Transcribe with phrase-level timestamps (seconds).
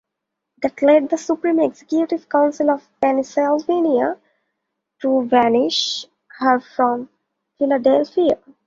[0.63, 4.17] That led the Supreme Executive Council of Pennsylvania
[5.03, 6.07] to banish
[6.39, 7.07] her from
[7.59, 8.39] Philadelphia.